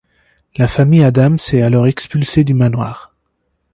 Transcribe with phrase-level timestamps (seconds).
[0.57, 3.13] La famille Addams est alors expulsée du manoir.